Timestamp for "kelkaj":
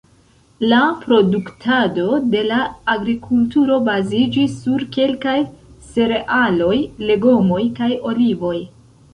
4.97-5.37